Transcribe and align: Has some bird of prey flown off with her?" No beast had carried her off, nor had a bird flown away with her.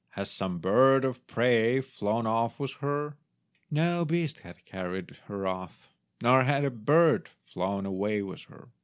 Has 0.13 0.31
some 0.31 0.57
bird 0.57 1.05
of 1.05 1.27
prey 1.27 1.79
flown 1.79 2.25
off 2.25 2.59
with 2.59 2.73
her?" 2.77 3.17
No 3.69 4.03
beast 4.03 4.39
had 4.39 4.65
carried 4.65 5.17
her 5.27 5.45
off, 5.45 5.89
nor 6.23 6.41
had 6.43 6.65
a 6.65 6.71
bird 6.71 7.29
flown 7.45 7.85
away 7.85 8.23
with 8.23 8.45
her. 8.45 8.69